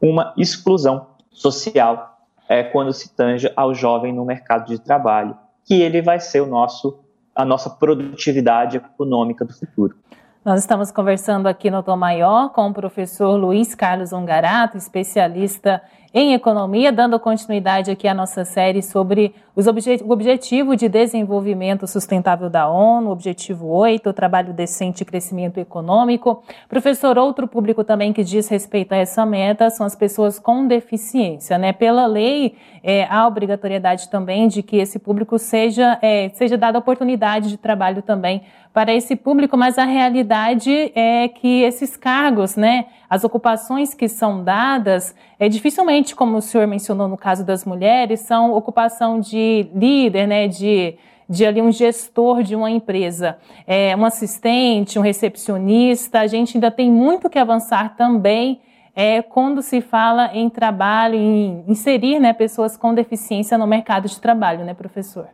uma 0.00 0.32
exclusão 0.36 1.06
social 1.30 2.18
é, 2.48 2.62
quando 2.62 2.92
se 2.92 3.14
tange 3.14 3.50
ao 3.54 3.74
jovem 3.74 4.12
no 4.12 4.24
mercado 4.24 4.66
de 4.66 4.78
trabalho, 4.78 5.36
que 5.64 5.80
ele 5.80 6.02
vai 6.02 6.18
ser 6.18 6.40
o 6.40 6.46
nosso, 6.46 6.98
a 7.34 7.44
nossa 7.44 7.70
produtividade 7.70 8.76
econômica 8.76 9.44
do 9.44 9.52
futuro. 9.52 9.96
Nós 10.44 10.58
estamos 10.58 10.90
conversando 10.90 11.46
aqui 11.46 11.70
no 11.70 11.84
Tom 11.84 11.96
Maior 11.96 12.50
com 12.50 12.68
o 12.68 12.74
professor 12.74 13.36
Luiz 13.36 13.76
Carlos 13.76 14.12
Ongarato, 14.12 14.76
especialista 14.76 15.80
em 16.14 16.34
economia, 16.34 16.92
dando 16.92 17.18
continuidade 17.18 17.90
aqui 17.90 18.06
à 18.06 18.12
nossa 18.12 18.44
série 18.44 18.82
sobre 18.82 19.34
o 19.56 20.12
objetivo 20.12 20.76
de 20.76 20.88
desenvolvimento 20.88 21.86
sustentável 21.86 22.50
da 22.50 22.68
ONU, 22.68 23.10
objetivo 23.10 23.66
8, 23.68 24.10
o 24.10 24.12
trabalho 24.12 24.52
decente 24.52 25.02
e 25.02 25.06
crescimento 25.06 25.58
econômico. 25.58 26.42
Professor, 26.68 27.16
outro 27.16 27.48
público 27.48 27.82
também 27.82 28.12
que 28.12 28.24
diz 28.24 28.48
respeito 28.48 28.92
a 28.92 28.96
essa 28.96 29.24
meta 29.24 29.70
são 29.70 29.86
as 29.86 29.94
pessoas 29.94 30.38
com 30.38 30.66
deficiência, 30.66 31.56
né? 31.56 31.72
Pela 31.72 32.06
lei, 32.06 32.56
é, 32.82 33.06
há 33.10 33.26
obrigatoriedade 33.26 34.10
também 34.10 34.48
de 34.48 34.62
que 34.62 34.76
esse 34.76 34.98
público 34.98 35.38
seja, 35.38 35.98
é, 36.02 36.30
seja 36.34 36.58
dada 36.58 36.78
oportunidade 36.78 37.48
de 37.48 37.56
trabalho 37.56 38.02
também 38.02 38.42
para 38.72 38.92
esse 38.94 39.14
público, 39.14 39.56
mas 39.56 39.76
a 39.76 39.84
realidade 39.84 40.92
é 40.94 41.28
que 41.28 41.62
esses 41.62 41.96
cargos, 41.96 42.56
né, 42.56 42.86
as 43.12 43.24
ocupações 43.24 43.92
que 43.92 44.08
são 44.08 44.42
dadas, 44.42 45.14
é 45.38 45.46
dificilmente, 45.46 46.16
como 46.16 46.38
o 46.38 46.40
senhor 46.40 46.66
mencionou 46.66 47.06
no 47.08 47.18
caso 47.18 47.44
das 47.44 47.62
mulheres, 47.62 48.20
são 48.20 48.54
ocupação 48.54 49.20
de 49.20 49.68
líder, 49.74 50.26
né, 50.26 50.48
de 50.48 50.96
de 51.28 51.44
ali 51.44 51.60
um 51.60 51.70
gestor 51.70 52.42
de 52.42 52.56
uma 52.56 52.70
empresa, 52.70 53.38
é, 53.66 53.94
um 53.96 54.04
assistente, 54.04 54.98
um 54.98 55.02
recepcionista. 55.02 56.20
A 56.20 56.26
gente 56.26 56.56
ainda 56.56 56.70
tem 56.70 56.90
muito 56.90 57.28
que 57.28 57.38
avançar 57.38 57.96
também 57.96 58.60
é, 58.94 59.20
quando 59.20 59.60
se 59.62 59.82
fala 59.82 60.30
em 60.34 60.48
trabalho, 60.48 61.14
em 61.14 61.64
inserir 61.68 62.18
né, 62.18 62.32
pessoas 62.32 62.78
com 62.78 62.94
deficiência 62.94 63.56
no 63.58 63.66
mercado 63.66 64.08
de 64.08 64.18
trabalho, 64.20 64.64
né, 64.64 64.74
professor? 64.74 65.28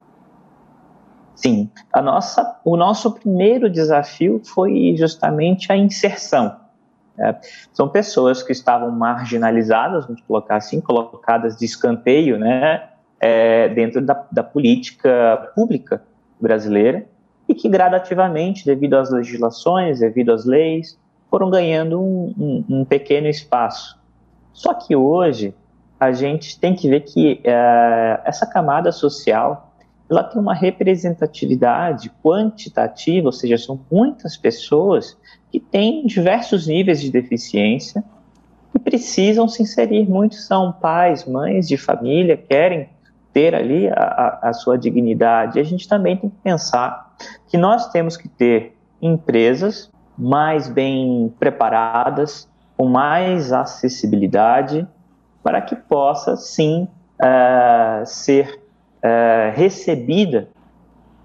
Sim, 1.35 1.71
a 1.93 2.03
nossa, 2.03 2.61
o 2.65 2.77
nosso 2.77 3.13
primeiro 3.13 3.71
desafio 3.71 4.41
foi 4.45 4.95
justamente 4.97 5.73
a 5.73 5.77
inserção. 5.77 6.68
É, 7.19 7.35
são 7.73 7.89
pessoas 7.89 8.43
que 8.43 8.53
estavam 8.53 8.91
marginalizadas, 8.91 10.07
vamos 10.07 10.23
colocar 10.23 10.57
assim, 10.57 10.81
colocadas 10.81 11.57
de 11.57 11.65
escanteio, 11.65 12.39
né, 12.39 12.89
é, 13.19 13.69
dentro 13.69 14.01
da, 14.01 14.25
da, 14.31 14.43
política 14.43 15.51
pública 15.55 16.03
brasileira 16.41 17.07
e 17.49 17.55
que 17.55 17.69
gradativamente, 17.69 18.65
devido 18.65 18.95
às 18.95 19.11
legislações, 19.11 20.01
devido 20.01 20.33
às 20.33 20.45
leis, 20.45 20.99
foram 21.31 21.51
ganhando 21.51 22.01
um, 22.01 22.35
um, 22.39 22.65
um 22.81 22.85
pequeno 22.85 23.27
espaço. 23.27 23.99
Só 24.53 24.75
que 24.75 24.95
hoje 24.95 25.55
a 25.99 26.13
gente 26.13 26.59
tem 26.59 26.75
que 26.75 26.89
ver 26.89 27.01
que 27.01 27.41
é, 27.43 28.21
essa 28.25 28.47
camada 28.47 28.93
social 28.93 29.68
ela 30.11 30.23
tem 30.23 30.41
uma 30.41 30.55
representatividade 30.55 32.11
quantitativa, 32.23 33.27
ou 33.27 33.33
seja, 33.33 33.59
são 33.59 33.81
muitas 33.91 34.37
pessoas 34.37 35.17
que 35.53 35.61
têm 35.61 36.07
diversos 36.07 36.67
níveis 36.67 37.01
de 37.01 37.11
deficiência 37.11 38.03
e 38.75 38.79
precisam 38.79 39.47
se 39.47 39.63
inserir. 39.63 40.09
Muitos 40.09 40.47
são 40.47 40.73
pais, 40.73 41.27
mães 41.27 41.69
de 41.69 41.77
família, 41.77 42.37
querem 42.37 42.89
ter 43.33 43.55
ali 43.55 43.89
a, 43.89 44.39
a, 44.43 44.53
sua 44.53 44.79
dignidade. 44.79 45.61
A 45.61 45.63
gente 45.63 45.87
também 45.87 46.17
tem 46.17 46.31
que 46.31 46.37
pensar 46.43 47.15
que 47.49 47.59
nós 47.59 47.89
temos 47.91 48.17
que 48.17 48.29
ter 48.29 48.77
empresas 49.01 49.91
mais 50.17 50.69
bem 50.69 51.33
preparadas, 51.39 52.49
com 52.77 52.87
mais 52.87 53.53
acessibilidade, 53.53 54.87
para 55.43 55.61
que 55.61 55.77
possa 55.77 56.37
sim 56.37 56.89
uh, 57.21 58.05
ser 58.07 58.58
é, 59.03 59.53
recebida 59.55 60.49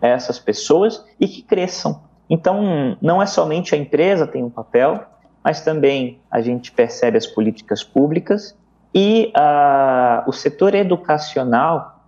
essas 0.01 0.37
pessoas 0.37 1.03
e 1.19 1.27
que 1.27 1.41
cresçam. 1.41 2.01
Então, 2.29 2.97
não 3.01 3.21
é 3.21 3.25
somente 3.25 3.75
a 3.75 3.77
empresa 3.77 4.27
tem 4.27 4.43
um 4.43 4.49
papel, 4.49 5.03
mas 5.43 5.61
também 5.61 6.19
a 6.31 6.41
gente 6.41 6.71
percebe 6.71 7.17
as 7.17 7.27
políticas 7.27 7.83
públicas 7.83 8.57
e 8.93 9.31
uh, 9.35 10.29
o 10.29 10.31
setor 10.31 10.75
educacional 10.75 12.01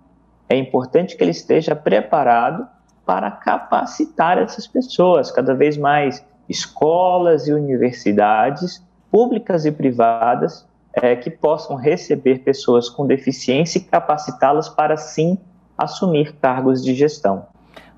é 0.48 0.55
importante 0.55 1.17
que 1.17 1.24
ele 1.24 1.31
esteja 1.31 1.75
preparado 1.75 2.67
para 3.05 3.29
capacitar 3.31 4.38
essas 4.38 4.67
pessoas, 4.67 5.31
cada 5.31 5.53
vez 5.53 5.77
mais 5.77 6.24
escolas 6.48 7.48
e 7.48 7.53
universidades 7.53 8.84
públicas 9.12 9.65
e 9.65 9.72
privadas 9.72 10.67
é, 10.93 11.15
que 11.15 11.29
possam 11.29 11.75
receber 11.75 12.39
pessoas 12.39 12.89
com 12.89 13.05
deficiência 13.05 13.79
e 13.79 13.81
capacitá-las 13.81 14.69
para 14.69 14.98
sim 14.98 15.38
assumir 15.77 16.34
cargos 16.41 16.84
de 16.84 16.94
gestão. 16.94 17.46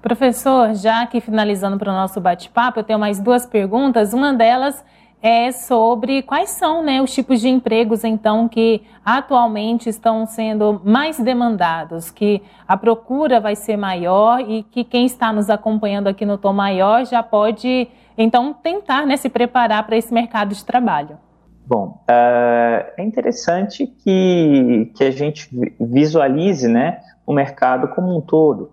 Professor, 0.02 0.74
já 0.74 1.06
que 1.06 1.20
finalizando 1.20 1.78
para 1.78 1.92
o 1.92 1.96
nosso 1.96 2.22
bate-papo, 2.22 2.80
eu 2.80 2.84
tenho 2.84 3.00
mais 3.00 3.20
duas 3.20 3.46
perguntas. 3.46 4.14
Uma 4.14 4.34
delas 4.34 4.84
é 5.22 5.52
sobre 5.52 6.22
quais 6.22 6.52
são 6.52 6.84
né, 6.84 7.02
os 7.02 7.12
tipos 7.12 7.42
de 7.42 7.50
empregos, 7.50 8.04
então, 8.04 8.48
que 8.48 8.84
atualmente 9.04 9.90
estão 9.90 10.26
sendo 10.26 10.80
mais 10.84 11.20
demandados, 11.20 12.12
que 12.12 12.42
a 12.68 12.78
procura 12.78 13.40
vai 13.40 13.56
ser 13.56 13.78
maior 13.78 14.40
e 14.40 14.64
que 14.64 14.84
quem 14.84 15.06
está 15.06 15.34
nos 15.34 15.50
acompanhando 15.50 16.08
aqui 16.08 16.26
no 16.26 16.38
Tom 16.38 16.54
Maior 16.54 17.06
já 17.06 17.24
pode, 17.24 17.88
então, 18.18 18.54
tentar 18.54 19.06
né, 19.06 19.18
se 19.18 19.30
preparar 19.30 19.86
para 19.86 19.98
esse 19.98 20.14
mercado 20.14 20.54
de 20.54 20.64
trabalho. 20.64 21.18
Bom, 21.66 22.02
uh, 22.10 22.94
é 22.96 23.04
interessante 23.04 23.88
que, 23.88 24.90
que 24.96 25.04
a 25.04 25.12
gente 25.12 25.50
visualize 25.82 26.66
né, 26.68 27.00
o 27.28 27.34
mercado 27.34 27.90
como 27.90 28.18
um 28.18 28.22
todo, 28.22 28.72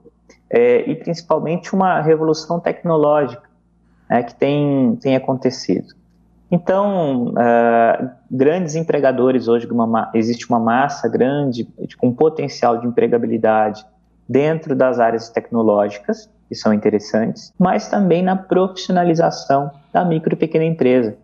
é, 0.49 0.88
e 0.88 0.94
principalmente 0.94 1.75
uma 1.75 2.00
revolução 2.00 2.61
tecnológica 2.61 3.42
né, 4.08 4.23
que 4.23 4.34
tem, 4.34 4.96
tem 5.02 5.16
acontecido. 5.16 5.88
Então, 6.50 7.30
uh, 7.30 8.11
grandes 8.30 8.76
empregadores 8.76 9.49
hoje, 9.49 9.66
uma, 9.66 10.11
existe 10.14 10.49
uma 10.49 10.61
massa 10.61 11.08
grande 11.08 11.66
com 11.99 12.14
potencial 12.14 12.78
de 12.78 12.87
empregabilidade 12.87 13.84
dentro 14.28 14.76
das 14.76 15.00
áreas 15.00 15.28
tecnológicas, 15.30 16.30
que 16.49 16.54
são 16.54 16.73
interessantes, 16.73 17.52
mas 17.58 17.88
também 17.88 18.23
na 18.23 18.37
profissionalização 18.37 19.70
da 19.92 20.04
micro 20.04 20.34
e 20.34 20.37
pequena 20.37 20.64
empresa. 20.64 21.16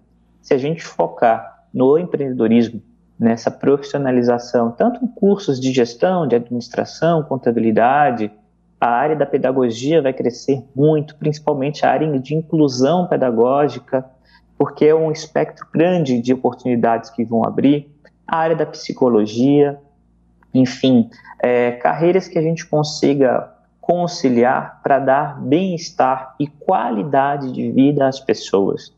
Se 0.42 0.52
a 0.52 0.58
gente 0.58 0.82
focar 0.82 1.64
no 1.72 1.96
empreendedorismo, 1.96 2.82
nessa 3.20 3.50
profissionalização, 3.50 4.70
tanto 4.70 5.04
em 5.04 5.06
cursos 5.06 5.60
de 5.60 5.70
gestão, 5.72 6.26
de 6.26 6.34
administração, 6.34 7.22
contabilidade, 7.22 8.32
a 8.80 8.88
área 8.88 9.14
da 9.14 9.26
pedagogia 9.26 10.00
vai 10.00 10.14
crescer 10.14 10.64
muito, 10.74 11.14
principalmente 11.16 11.84
a 11.84 11.90
área 11.90 12.18
de 12.18 12.34
inclusão 12.34 13.06
pedagógica, 13.06 14.06
porque 14.56 14.86
é 14.86 14.94
um 14.94 15.12
espectro 15.12 15.66
grande 15.70 16.18
de 16.18 16.32
oportunidades 16.32 17.10
que 17.10 17.22
vão 17.22 17.44
abrir, 17.44 17.94
a 18.26 18.38
área 18.38 18.56
da 18.56 18.64
psicologia, 18.64 19.78
enfim, 20.54 21.10
é, 21.42 21.72
carreiras 21.72 22.26
que 22.26 22.38
a 22.38 22.42
gente 22.42 22.66
consiga 22.66 23.52
conciliar 23.82 24.80
para 24.82 24.98
dar 24.98 25.40
bem-estar 25.42 26.36
e 26.40 26.46
qualidade 26.46 27.52
de 27.52 27.70
vida 27.70 28.06
às 28.06 28.18
pessoas. 28.18 28.94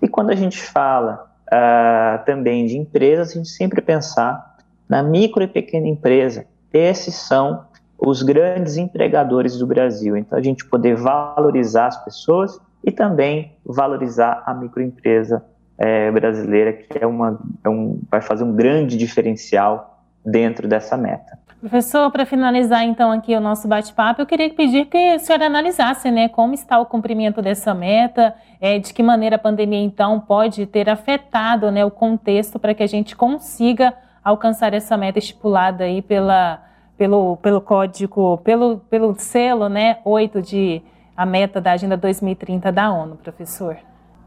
E 0.00 0.06
quando 0.06 0.30
a 0.30 0.34
gente 0.36 0.60
fala 0.60 1.33
uh, 1.48 2.24
também 2.24 2.66
de 2.66 2.76
empresas, 2.76 3.30
a 3.30 3.34
gente 3.34 3.48
sempre 3.48 3.80
pensar 3.80 4.56
na 4.88 5.02
micro 5.02 5.42
e 5.42 5.48
pequena 5.48 5.86
empresa. 5.86 6.46
Esses 6.72 7.14
são 7.14 7.64
os 7.98 8.22
grandes 8.22 8.76
empregadores 8.76 9.56
do 9.56 9.66
Brasil. 9.66 10.16
Então, 10.16 10.38
a 10.38 10.42
gente 10.42 10.64
poder 10.66 10.96
valorizar 10.96 11.86
as 11.86 12.04
pessoas 12.04 12.58
e 12.82 12.90
também 12.90 13.52
valorizar 13.64 14.42
a 14.44 14.52
microempresa 14.52 15.42
é, 15.78 16.10
brasileira, 16.10 16.72
que 16.72 16.98
é 16.98 17.06
uma, 17.06 17.40
é 17.64 17.68
um, 17.68 18.00
vai 18.10 18.20
fazer 18.20 18.44
um 18.44 18.54
grande 18.54 18.96
diferencial 18.96 20.04
dentro 20.24 20.68
dessa 20.68 20.96
meta. 20.96 21.38
Professor, 21.64 22.10
para 22.10 22.26
finalizar 22.26 22.84
então 22.84 23.10
aqui 23.10 23.34
o 23.34 23.40
nosso 23.40 23.66
bate-papo, 23.66 24.20
eu 24.20 24.26
queria 24.26 24.52
pedir 24.52 24.84
que 24.84 25.14
o 25.14 25.18
senhor 25.18 25.40
analisasse, 25.42 26.10
né, 26.10 26.28
como 26.28 26.52
está 26.52 26.78
o 26.78 26.84
cumprimento 26.84 27.40
dessa 27.40 27.72
meta, 27.72 28.34
é, 28.60 28.78
de 28.78 28.92
que 28.92 29.02
maneira 29.02 29.36
a 29.36 29.38
pandemia 29.38 29.82
então 29.82 30.20
pode 30.20 30.66
ter 30.66 30.90
afetado, 30.90 31.70
né, 31.70 31.82
o 31.82 31.90
contexto 31.90 32.58
para 32.58 32.74
que 32.74 32.82
a 32.82 32.86
gente 32.86 33.16
consiga 33.16 33.94
alcançar 34.22 34.74
essa 34.74 34.94
meta 34.98 35.18
estipulada 35.18 35.84
aí 35.84 36.02
pela, 36.02 36.62
pelo, 36.98 37.38
pelo 37.38 37.62
código, 37.62 38.36
pelo, 38.44 38.80
pelo 38.80 39.14
selo, 39.14 39.70
né, 39.70 40.00
8 40.04 40.42
de 40.42 40.82
a 41.16 41.24
meta 41.24 41.62
da 41.62 41.72
Agenda 41.72 41.96
2030 41.96 42.70
da 42.70 42.92
ONU, 42.92 43.16
professor. 43.16 43.78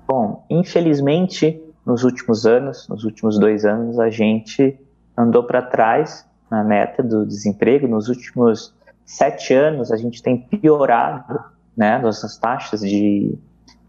Bom, 0.08 0.44
infelizmente, 0.50 1.62
nos 1.86 2.04
últimos 2.04 2.48
anos, 2.48 2.88
nos 2.90 3.04
últimos 3.04 3.38
dois 3.38 3.64
anos, 3.64 4.00
a 4.00 4.10
gente 4.10 4.76
andou 5.16 5.44
para 5.44 5.62
trás 5.62 6.27
na 6.50 6.64
meta 6.64 7.04
do 7.04 7.26
desemprego. 7.26 7.88
Nos 7.88 8.10
últimos 8.10 8.74
sete 9.06 9.54
anos, 9.54 9.92
a 9.92 9.98
gente 9.98 10.22
tem 10.22 10.38
piorado 10.38 11.40
né, 11.76 12.00
nossas 12.00 12.38
taxas 12.38 12.82
de, 12.82 13.38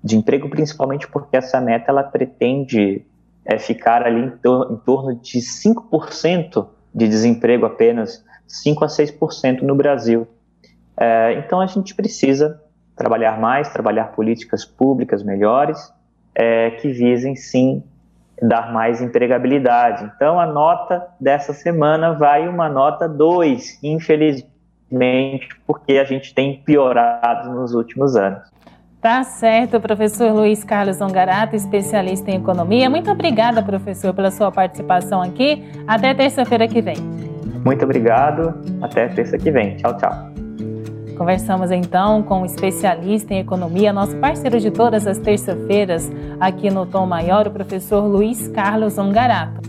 de 0.02 0.16
emprego, 0.16 0.48
principalmente 0.48 1.08
porque 1.08 1.36
essa 1.36 1.60
meta 1.60 1.90
ela 1.90 2.02
pretende 2.02 3.04
é, 3.44 3.58
ficar 3.58 4.02
ali 4.02 4.26
em, 4.26 4.30
to 4.30 4.68
em 4.72 4.76
torno 4.76 5.14
de 5.14 5.38
5% 5.38 6.66
de 6.94 7.08
desemprego 7.08 7.64
apenas, 7.64 8.24
5 8.46 8.84
a 8.84 8.88
6% 8.88 9.62
no 9.62 9.74
Brasil. 9.74 10.26
É, 10.96 11.34
então 11.34 11.60
a 11.60 11.66
gente 11.66 11.94
precisa 11.94 12.60
trabalhar 12.94 13.40
mais, 13.40 13.68
trabalhar 13.68 14.12
políticas 14.12 14.64
públicas 14.64 15.22
melhores, 15.22 15.92
é, 16.34 16.72
que 16.72 16.88
visem 16.88 17.34
sim 17.36 17.82
dar 18.42 18.72
mais 18.72 19.00
empregabilidade. 19.00 20.10
Então, 20.14 20.38
a 20.38 20.46
nota 20.46 21.06
dessa 21.20 21.52
semana 21.52 22.12
vai 22.12 22.48
uma 22.48 22.68
nota 22.68 23.08
2, 23.08 23.80
infelizmente, 23.82 25.48
porque 25.66 25.98
a 25.98 26.04
gente 26.04 26.34
tem 26.34 26.62
piorado 26.62 27.50
nos 27.50 27.74
últimos 27.74 28.16
anos. 28.16 28.48
Tá 29.00 29.22
certo, 29.22 29.80
professor 29.80 30.32
Luiz 30.32 30.64
Carlos 30.64 31.00
Ongarato, 31.00 31.54
especialista 31.54 32.30
em 32.30 32.36
economia. 32.36 32.90
Muito 32.90 33.10
obrigada, 33.10 33.62
professor, 33.62 34.12
pela 34.12 34.30
sua 34.30 34.50
participação 34.50 35.22
aqui. 35.22 35.64
Até 35.86 36.12
terça-feira 36.14 36.66
que 36.66 36.82
vem. 36.82 36.96
Muito 37.64 37.84
obrigado. 37.84 38.54
Até 38.82 39.08
terça 39.08 39.38
que 39.38 39.50
vem. 39.50 39.76
Tchau, 39.76 39.96
tchau. 39.96 40.27
Conversamos 41.18 41.72
então 41.72 42.22
com 42.22 42.42
um 42.42 42.46
especialista 42.46 43.34
em 43.34 43.40
economia, 43.40 43.92
nosso 43.92 44.16
parceiro 44.18 44.60
de 44.60 44.70
todas 44.70 45.04
as 45.04 45.18
terças-feiras 45.18 46.08
aqui 46.38 46.70
no 46.70 46.86
Tom 46.86 47.06
Maior, 47.06 47.48
o 47.48 47.50
professor 47.50 48.04
Luiz 48.06 48.46
Carlos 48.46 48.96
Ongarato. 48.96 49.60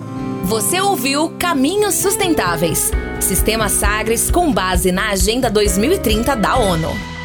Você 0.44 0.80
ouviu 0.80 1.32
Caminhos 1.40 1.96
Sustentáveis, 1.96 2.92
Sistema 3.20 3.68
Sagres 3.68 4.30
com 4.30 4.54
base 4.54 4.92
na 4.92 5.10
Agenda 5.10 5.50
2030 5.50 6.36
da 6.36 6.56
ONU. 6.56 7.19